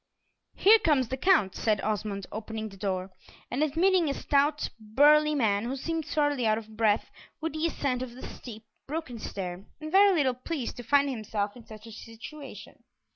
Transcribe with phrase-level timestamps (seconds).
[0.55, 3.11] "Here comes the Count," said Osmond, opening the door,
[3.51, 8.01] and admitting a stout, burly man, who seemed sorely out of breath with the ascent
[8.01, 11.91] of the steep, broken stair, and very little pleased to find himself in such a
[11.91, 12.83] situation.